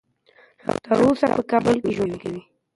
تر 0.85 0.97
اوسه 1.05 1.27
په 1.35 1.41
کابل 1.51 1.75
کې 1.83 1.91
ژوند 1.95 2.13
کوي. 2.21 2.41